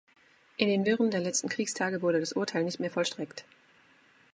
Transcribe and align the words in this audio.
In 0.57 0.67
den 0.67 0.83
Wirren 0.83 1.11
der 1.11 1.19
letzten 1.19 1.47
Kriegstage 1.47 2.01
wurde 2.01 2.19
das 2.19 2.33
Urteil 2.33 2.63
nicht 2.63 2.79
mehr 2.79 2.89
vollstreckt. 2.89 3.45